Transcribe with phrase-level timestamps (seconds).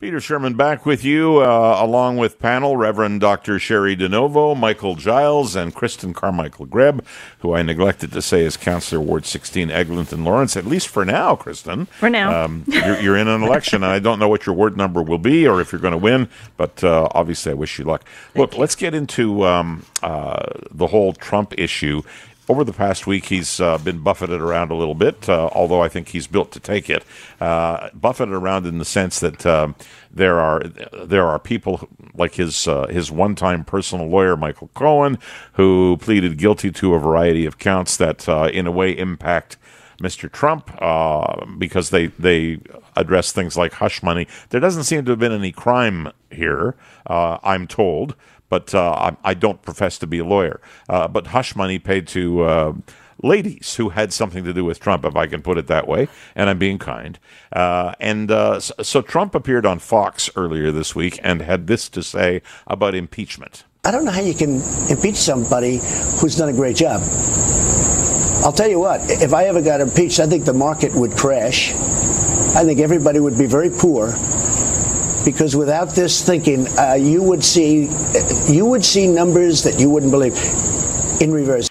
[0.00, 3.58] Peter Shurman back with you, uh, along with panel Reverend Dr.
[3.58, 7.04] Cheri DiNovo, Michael Giles, and Christin Carmichael Greb,
[7.40, 11.34] who I neglected to say is Councillor Ward 16, Eglinton Lawrence, at least for now,
[11.34, 11.88] Christin.
[11.88, 12.44] For now.
[12.44, 15.18] Um, you're, you're, in an election, and I don't know what your ward number will
[15.18, 18.04] be or if you're going to win, but uh, obviously I wish you luck.
[18.36, 22.02] Look, let's get into um, uh, the whole Trump issue
[22.48, 25.88] over the past week, he's uh, been buffeted around a little bit, uh, although I
[25.88, 27.04] think he's built to take it.
[27.40, 29.74] Uh, buffeted around in the sense that um,
[30.10, 30.62] there are
[31.04, 35.18] there are people like his uh, his one time personal lawyer Michael Cohen,
[35.54, 39.56] who pleaded guilty to a variety of counts that, uh, in a way, impact.
[40.00, 40.30] Mr.
[40.30, 42.60] Trump uh, because they they
[42.94, 44.28] address things like hush money.
[44.50, 46.76] There doesn't seem to have been any crime here,
[47.08, 48.14] I'm told
[48.48, 50.60] but uh, I, I, don't profess to be a lawyer.
[50.88, 52.72] Uh, but hush money paid to uh,
[53.22, 56.08] ladies who had something to do with Trump, if I can put it that way,
[56.34, 57.18] and I'm being kind.
[57.52, 61.88] Uh, and uh, so, so Trump appeared on Fox earlier this week and had this
[61.90, 63.64] to say about impeachment.
[63.84, 65.80] I don't know how you can impeach somebody
[66.20, 67.00] who's done a great job.
[68.44, 71.72] I'll tell you what, if I ever got impeached, I think the market would crash.
[72.54, 74.12] I think everybody would be very poor
[75.32, 77.90] because without this thinking, uh, you would see
[78.48, 80.32] you would see numbers that you wouldn't believe
[81.20, 81.68] in reverse.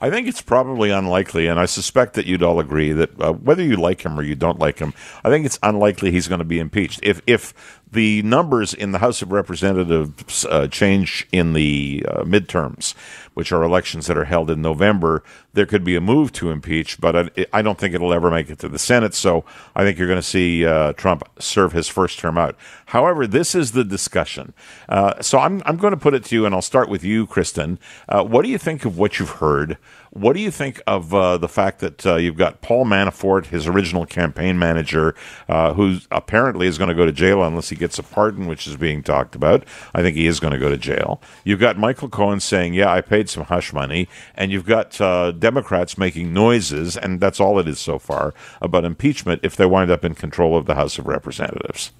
[0.00, 3.62] I think it's probably unlikely, and I suspect that you'd all agree that uh, whether
[3.62, 4.92] you like him or you don't like him,
[5.24, 7.00] I think it's unlikely he's going to be impeached.
[7.04, 7.54] If if
[7.90, 12.94] the numbers in the House of Representatives uh, change in the uh, midterms,
[13.34, 15.22] which are elections that are held in November,
[15.54, 18.50] there could be a move to impeach, but I, I don't think it'll ever make
[18.50, 19.14] it to the Senate.
[19.14, 22.56] So I think you're going to see uh, Trump serve his first term out.
[22.86, 24.54] However, this is the discussion.
[24.88, 27.26] Uh, so I'm, I'm going to put it to you, and I'll start with you,
[27.26, 27.78] Christin.
[28.08, 29.78] Uh, what do you think of what you've heard?
[30.10, 34.06] What do you think of uh, the fact that you've got Paul Manafort, his original
[34.06, 35.14] campaign manager,
[35.48, 38.76] who apparently is going to go to jail unless he gets a pardon, which is
[38.76, 39.64] being talked about?
[39.94, 41.20] I think he is going to go to jail.
[41.44, 45.32] You've got Michael Cohen saying, "Yeah, I paid some hush money," and you've got uh,
[45.32, 49.90] Democrats making noises, and that's all it is so far about impeachment if they wind
[49.90, 51.92] up in control of the House of Representatives.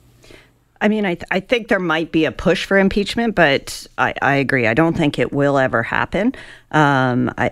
[0.81, 4.15] I mean, I, th- I think there might be a push for impeachment, but I,
[4.23, 4.67] I agree.
[4.69, 6.35] I don't think it will ever happen.
[6.71, 7.51] Um, I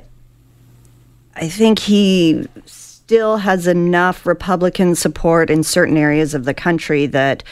[1.37, 7.45] I think he still has enough Republican support in certain areas of the country that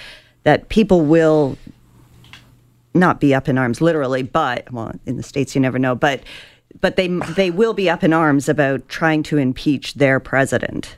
[0.44, 1.58] that people will
[2.94, 6.22] not be up in arms literally, but well, in the states you never know, but
[6.80, 10.96] but they they will be up in arms about trying to impeach their president.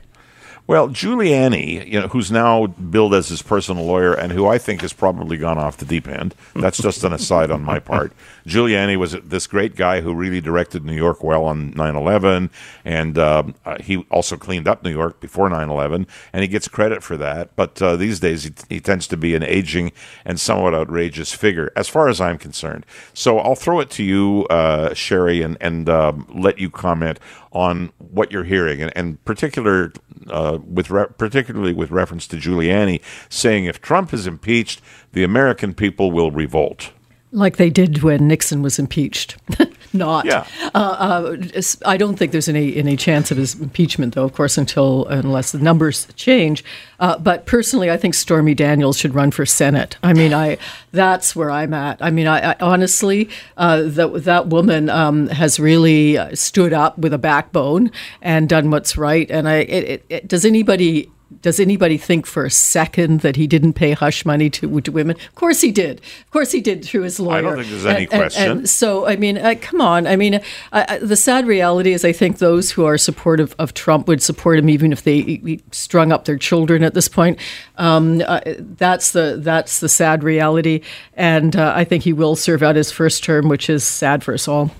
[0.67, 4.81] Well, Giuliani, you know, who's now billed as his personal lawyer and who I think
[4.81, 6.35] has probably gone off the deep end.
[6.55, 8.11] That's just an aside on my part.
[8.45, 12.49] Giuliani was this great guy who really directed New York well on 9/11,
[12.83, 17.01] and um, uh, he also cleaned up New York before 9/11, and he gets credit
[17.01, 17.55] for that.
[17.55, 19.91] But uh, these days, he, he, tends to be an aging
[20.23, 22.85] and somewhat outrageous figure, as far as I'm concerned.
[23.13, 27.19] So I'll throw it to you, uh, Cheri, and and um, let you comment
[27.57, 29.91] on what you're hearing, and, and particular
[30.29, 34.79] uh, with re- particularly with reference to Giuliani, saying if Trump is impeached,
[35.13, 36.91] the American people will revolt.
[37.31, 39.37] Like they did when Nixon was impeached.
[39.93, 40.25] Not.
[40.25, 40.45] Yeah.
[40.75, 44.25] Uh, uh, I don't think there's any any chance of his impeachment, though.
[44.25, 46.63] Of course, until unless the numbers change.
[46.99, 49.97] Uh, but personally, I think Stormy Daniels should run for Senate.
[50.03, 50.57] I mean, I
[50.91, 52.01] that's where I'm at.
[52.01, 57.13] I mean, I, I honestly, uh, that that woman um, has really stood up with
[57.13, 59.29] a backbone and done what's right.
[59.29, 61.11] And I, it, it, does anybody
[61.41, 65.17] does anybody think for a second that he didn't pay hush money to, to women?
[65.27, 65.99] Of course he did.
[65.99, 67.37] Of course he did through his lawyer.
[67.37, 68.43] I don't think there's any and, question.
[68.43, 70.07] And, and so, I mean, uh, come on.
[70.07, 70.39] I mean,
[70.71, 74.57] uh, the sad reality is I think those who are supportive of Trump would support
[74.57, 77.39] him even if they strung up their children at this point.
[77.77, 80.81] Um, uh, that's the that's the sad reality.
[81.13, 84.33] And uh, I think he will serve out his first term, which is sad for
[84.33, 84.71] us all.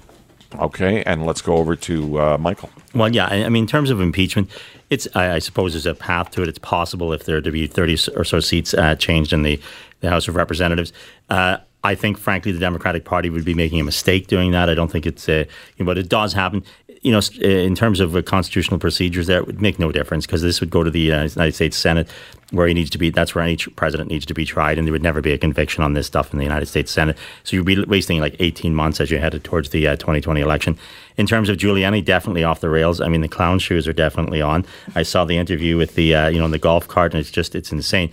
[0.56, 2.70] Okay, and let's go over to uh, Michael.
[2.96, 4.50] Well, yeah, I mean, in terms of impeachment,
[4.90, 6.48] it's I, I, suppose there's a path to it.
[6.48, 9.60] It's possible if there to be 30 or so seats uh, changed in the,
[10.02, 10.94] the House of Representatives.
[11.30, 14.70] Uh, I think, frankly, the Democratic Party would be making a mistake doing that.
[14.70, 15.46] I don't think it's, you
[15.80, 16.64] know, but it does happen
[17.08, 20.70] you know, in terms of constitutional procedures, there would make no difference because this would
[20.70, 22.10] go to the uh, United States Senate,
[22.52, 23.12] where he needs to be.
[23.12, 25.86] That's where any president needs to be tried, and there would never be a conviction
[25.86, 27.18] on this stuff in the United States Senate.
[27.46, 30.78] So you'd be wasting like 18 months as you headed towards the uh, 2020 election.
[31.16, 33.00] In terms of Giuliani, definitely off the rails.
[33.00, 34.66] I mean, the clown shoes are definitely on.
[34.94, 37.56] I saw the interview with the, uh, you know, the golf cart, and it's just
[37.56, 38.12] it's insane.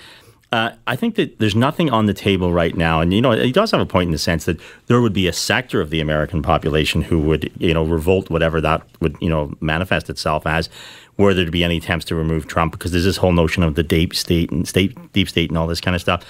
[0.54, 3.50] Uh, I think that there's nothing on the table right now, and you know he
[3.50, 6.00] does have a point in the sense that there would be a sector of the
[6.00, 10.68] American population who would you know revolt whatever that would you know manifest itself as,
[11.16, 13.74] were there to be any attempts to remove Trump, because there's this whole notion of
[13.74, 16.24] the deep state and state deep state and all this kind of stuff.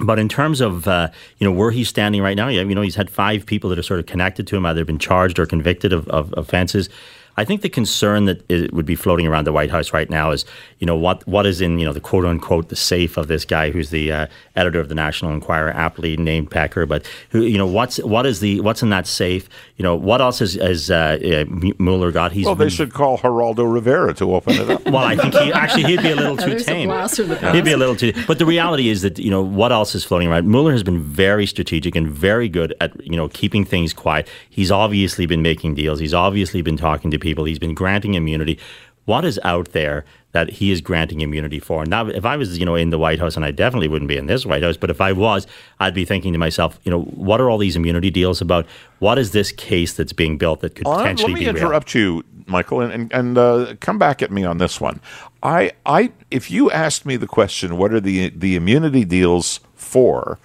[0.00, 2.96] But in terms of uh, you know where he's standing right now, you know he's
[2.96, 5.92] had five people that are sort of connected to him, either been charged or convicted
[5.92, 6.88] of, of offenses.
[7.36, 10.44] I think the concern that would be floating around the White House right now is,
[10.78, 13.44] you know, what what is in you know the quote unquote the safe of this
[13.44, 17.58] guy who's the uh, editor of the National Enquirer, aptly named Pecker, but who you
[17.58, 19.48] know what's what is the what's in that safe?
[19.76, 21.44] You know what else has, has uh, uh
[21.78, 22.32] Mueller got?
[22.32, 24.84] He's well, they been, should call Geraldo Rivera to open it up.
[24.86, 26.90] well, I think he actually he'd be a little too tame.
[26.90, 28.14] He'd be a little too.
[28.26, 30.48] But the reality is that you know what else is floating around.
[30.48, 34.26] Mueller has been very strategic and very good at you know keeping things quiet.
[34.48, 36.00] He's obviously been making deals.
[36.00, 37.25] He's obviously been talking to people.
[37.34, 38.58] He's been granting immunity.
[39.06, 41.86] What is out there that he is granting immunity for?
[41.86, 44.16] Now, if I was, you know, in the White House, and I definitely wouldn't be
[44.16, 45.46] in this White House, but if I was,
[45.78, 48.66] I'd be thinking to myself, you know, what are all these immunity deals about?
[48.98, 51.46] What is this case that's being built that could uh, potentially be?
[51.46, 52.04] Let me interrupt real?
[52.04, 55.00] you, Michael, and and, and uh, come back at me on this one.
[55.42, 60.38] I I if you asked me the question, what are the the immunity deals for?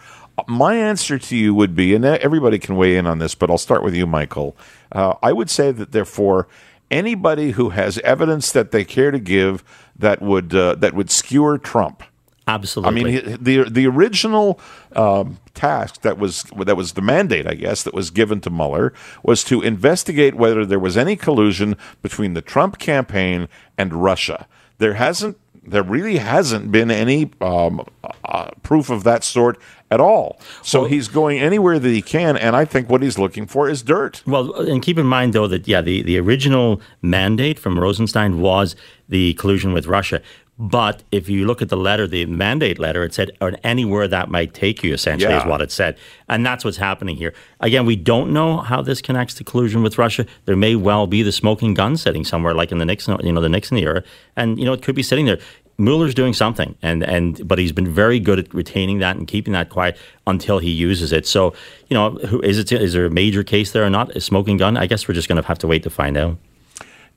[0.48, 3.58] My answer to you would be, and everybody can weigh in on this, but I'll
[3.58, 4.56] start with you, Michael.
[4.92, 6.48] Uh, I would say that therefore
[6.92, 9.64] anybody who has evidence that they care to give
[9.98, 12.04] that would uh, that would skewer Trump.
[12.48, 13.02] Absolutely.
[13.02, 14.60] I mean, the the original
[14.96, 18.94] um, task that was that was the mandate, I guess, that was given to Mueller
[19.24, 23.48] was to investigate whether there was any collusion between the Trump campaign
[23.78, 24.48] and Russia.
[24.80, 27.86] There hasn't there really hasn't been any um,
[28.26, 29.60] uh, proof of that sort
[29.92, 30.40] at all.
[30.64, 33.70] So well, he's going anywhere that he can, and I think what he's looking for
[33.70, 34.24] is dirt.
[34.26, 38.76] Well, and keep in mind though that yeah, the, the original mandate from Rosenstein was
[39.10, 40.22] the collusion with Russia.
[40.62, 44.30] But if you look at the letter, the mandate letter, it said or anywhere that
[44.30, 45.40] might take you, essentially, yeah.
[45.40, 45.98] is what it said.
[46.30, 47.34] And that's what's happening here.
[47.62, 50.24] Again, we don't know how this connects to collusion with Russia.
[50.46, 53.42] There may well be the smoking gun sitting somewhere, like in the Nixon, you know,
[53.42, 54.04] the Nixon era.
[54.36, 55.40] And, you know, it could be sitting there.
[55.80, 59.54] Mueller's doing something, and and but he's been very good at retaining that and keeping
[59.54, 59.98] that quiet
[60.28, 61.26] until he uses it.
[61.26, 61.56] So,
[61.88, 64.16] you know, who, is it is there a major case there or not?
[64.16, 64.78] A smoking gun?
[64.78, 66.38] I guess we're just going to have to wait to find out.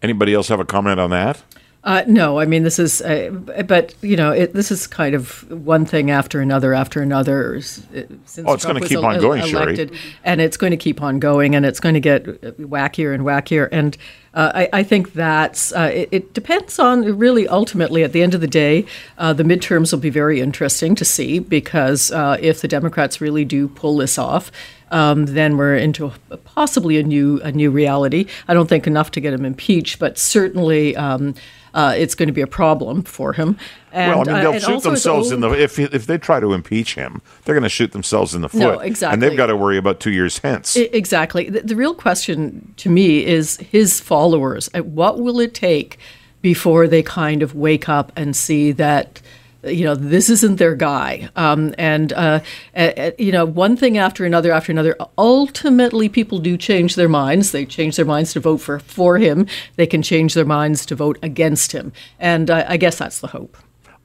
[0.03, 1.43] Anybody else have a comment on that?
[1.85, 3.29] Uh, no, I mean this is, uh,
[3.67, 7.61] but you know, it, this is kind of one thing after another after another.
[7.61, 10.01] Since oh, it's going to keep on going, elected, Cheri.
[10.25, 12.25] and it's going to keep on going, and it's going to get
[12.59, 13.69] wackier and wackier.
[13.71, 13.99] And
[14.35, 18.35] uh, I, I, think that's uh, it, it, depends on really ultimately at the end
[18.35, 18.85] of the day,
[19.17, 23.45] uh, the midterms will be very interesting to see because uh, if the Democrats really
[23.45, 24.51] do pull this off.
[24.91, 28.27] Um, then we're into a, possibly a new a new reality.
[28.47, 31.35] I don't think enough to get him impeached, but certainly um,
[31.73, 33.57] uh, it's going to be a problem for him.
[33.95, 36.41] And, well, I mean, uh, they'll uh, shoot themselves in the if if they try
[36.41, 38.59] to impeach him, they're going to shoot themselves in the foot.
[38.59, 40.77] No, exactly, and they've got to worry about two years hence.
[40.77, 41.49] I, exactly.
[41.49, 44.69] The, the real question to me is his followers.
[44.75, 45.99] Uh, what will it take
[46.43, 49.23] before they kind of wake up and see that?
[49.67, 51.29] you know, this isn't their guy.
[51.37, 52.41] Um, and, uh,
[52.77, 57.53] uh, you know, one thing after another after another, ultimately people do change their minds.
[57.53, 59.47] They change their minds to vote for, for him.
[59.77, 61.93] They can change their minds to vote against him.
[62.19, 63.57] And uh, I guess that's the hope.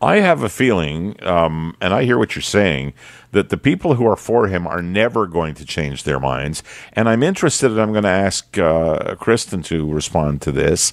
[0.02, 2.94] I have a feeling, um, and I hear what you're saying,
[3.32, 6.64] that the people who are for him are never going to change their minds.
[6.94, 10.92] And I'm interested, and I'm going to ask uh, Christin to respond to this.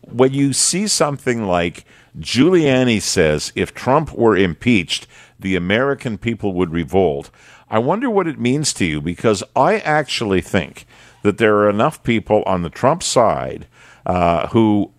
[0.00, 1.84] When you see something like
[2.18, 5.06] Giuliani says if Trump were impeached,
[5.38, 7.30] the American people would revolt.
[7.68, 10.86] I wonder what it means to you because I actually think
[11.22, 13.66] that there are enough people on the Trump side
[14.06, 14.92] uh, who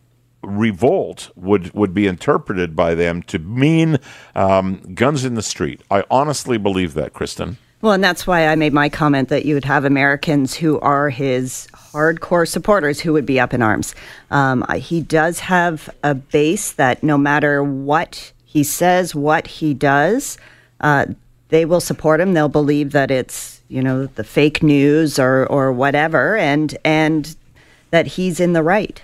[0.48, 4.00] revolt would would be interpreted by them to mean
[4.36, 5.82] um, guns in the street.
[5.92, 7.58] I honestly believe that, Christin.
[7.82, 11.10] Well, and that's why I made my comment that you would have Americans who are
[11.10, 13.94] his hardcore supporters who would be up in arms.
[14.32, 20.40] Um, he does have a base that no matter what he says, what he does,
[20.82, 21.06] uh,
[21.50, 22.34] they will support him.
[22.34, 27.36] They'll believe that it's you know the fake news or or whatever, and and
[27.92, 29.02] that he's in the right.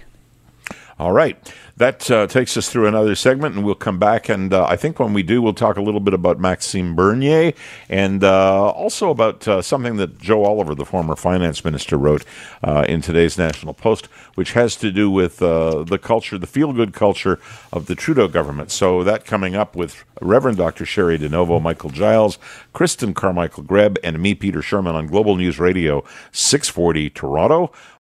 [0.99, 1.37] All right.
[1.77, 4.29] That uh, takes us through another segment, and we'll come back.
[4.29, 7.53] And uh, I think when we do, we'll talk a little bit about Maxime Bernier
[7.89, 12.23] and uh, also about uh, something that Joe Oliver, the former finance minister, wrote
[12.63, 16.73] uh, in today's National Post, which has to do with uh, the culture, the feel
[16.73, 17.39] good culture
[17.71, 18.69] of the Trudeau government.
[18.69, 20.85] So that coming up with Reverend Dr.
[20.85, 22.37] Cheri DiNovo, Michael Giles,
[22.73, 27.71] Christin Carmichael Greb, and me, Peter Shurman, on Global News Radio 640 Toronto.